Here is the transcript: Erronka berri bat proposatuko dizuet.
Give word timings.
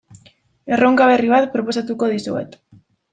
Erronka 0.77 1.07
berri 1.11 1.29
bat 1.33 1.45
proposatuko 1.57 2.09
dizuet. 2.15 2.57